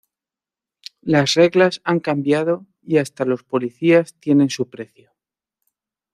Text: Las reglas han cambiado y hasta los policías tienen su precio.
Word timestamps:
Las 1.03 1.35
reglas 1.35 1.79
han 1.83 1.99
cambiado 1.99 2.65
y 2.81 2.97
hasta 2.97 3.23
los 3.23 3.43
policías 3.43 4.15
tienen 4.15 4.49
su 4.49 4.67
precio. 4.67 5.11